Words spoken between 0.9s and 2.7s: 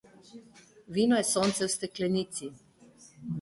Vino je sonce v steklenici.